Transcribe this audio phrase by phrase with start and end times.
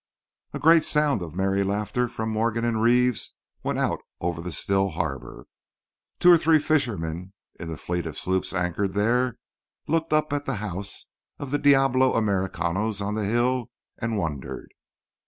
[0.51, 4.89] A great sound of merry laughter from Morgan and Reeves went out over the still
[4.89, 5.45] harbour.
[6.17, 9.37] Two or three fishermen in the fleet of sloops anchored there
[9.85, 11.05] looked up at the house
[11.37, 13.69] of the diablos Americanos on the hill
[13.99, 14.73] and wondered.